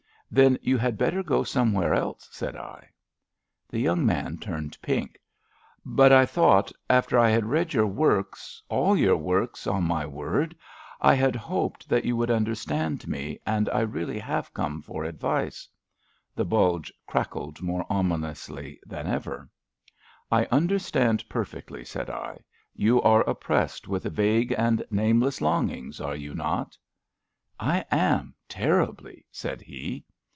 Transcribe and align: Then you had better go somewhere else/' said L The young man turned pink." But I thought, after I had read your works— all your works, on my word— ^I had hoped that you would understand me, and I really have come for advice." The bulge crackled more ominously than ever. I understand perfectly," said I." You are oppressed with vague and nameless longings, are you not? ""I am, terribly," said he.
Then 0.33 0.57
you 0.61 0.77
had 0.77 0.97
better 0.97 1.21
go 1.23 1.43
somewhere 1.43 1.93
else/' 1.93 2.29
said 2.31 2.55
L 2.55 2.79
The 3.67 3.81
young 3.81 4.05
man 4.05 4.37
turned 4.37 4.81
pink." 4.81 5.19
But 5.85 6.13
I 6.13 6.25
thought, 6.25 6.71
after 6.89 7.19
I 7.19 7.29
had 7.29 7.43
read 7.47 7.73
your 7.73 7.85
works— 7.87 8.61
all 8.69 8.95
your 8.95 9.17
works, 9.17 9.67
on 9.67 9.83
my 9.83 10.05
word— 10.05 10.55
^I 11.03 11.17
had 11.17 11.35
hoped 11.35 11.89
that 11.89 12.05
you 12.05 12.15
would 12.15 12.31
understand 12.31 13.09
me, 13.09 13.41
and 13.45 13.67
I 13.71 13.81
really 13.81 14.17
have 14.19 14.53
come 14.53 14.81
for 14.81 15.03
advice." 15.03 15.67
The 16.33 16.45
bulge 16.45 16.93
crackled 17.05 17.61
more 17.61 17.85
ominously 17.89 18.79
than 18.85 19.07
ever. 19.07 19.49
I 20.31 20.45
understand 20.45 21.27
perfectly," 21.27 21.83
said 21.83 22.09
I." 22.09 22.39
You 22.73 23.01
are 23.01 23.27
oppressed 23.29 23.89
with 23.89 24.03
vague 24.05 24.55
and 24.57 24.81
nameless 24.89 25.41
longings, 25.41 25.99
are 25.99 26.15
you 26.15 26.33
not? 26.33 26.77
""I 27.75 27.83
am, 27.91 28.33
terribly," 28.47 29.25
said 29.29 29.59
he. 29.59 30.05